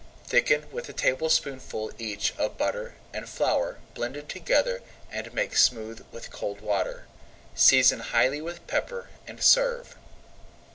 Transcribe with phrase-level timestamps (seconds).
[0.25, 4.81] Thicken with a tablespoonful each of butter and flour blended together
[5.11, 7.05] and made smooth with cold water.
[7.53, 9.95] Season highly with pepper, and serve.